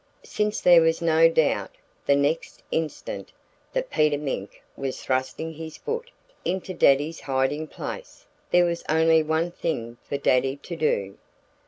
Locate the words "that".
3.71-3.91